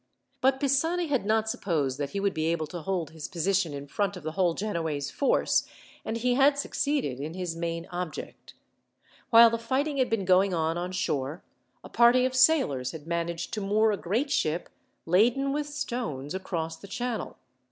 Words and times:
But 0.41 0.59
Pisani 0.59 1.09
had 1.09 1.27
not 1.27 1.47
supposed 1.47 1.99
that 1.99 2.09
he 2.09 2.19
would 2.19 2.33
be 2.33 2.47
able 2.47 2.65
to 2.65 2.81
hold 2.81 3.11
his 3.11 3.27
position 3.27 3.71
in 3.71 3.85
front 3.85 4.17
of 4.17 4.23
the 4.23 4.31
whole 4.31 4.55
Genoese 4.55 5.11
force, 5.11 5.67
and 6.03 6.17
he 6.17 6.33
had 6.33 6.57
succeeded 6.57 7.19
in 7.19 7.35
his 7.35 7.55
main 7.55 7.85
object. 7.91 8.55
While 9.29 9.51
the 9.51 9.59
fighting 9.59 9.97
had 9.97 10.09
been 10.09 10.25
going 10.25 10.55
on 10.55 10.75
on 10.75 10.91
shore, 10.91 11.43
a 11.83 11.89
party 11.89 12.25
of 12.25 12.33
sailors 12.33 12.93
had 12.93 13.05
managed 13.05 13.53
to 13.53 13.61
moor 13.61 13.91
a 13.91 13.95
great 13.95 14.31
ship, 14.31 14.69
laden 15.05 15.53
with 15.53 15.67
stones, 15.67 16.33
across 16.33 16.77
the 16.77 16.87
channel. 16.87 17.37